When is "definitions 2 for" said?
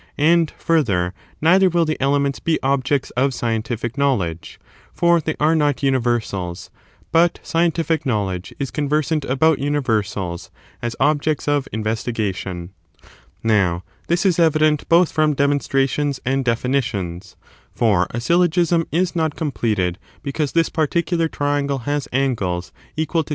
16.45-18.07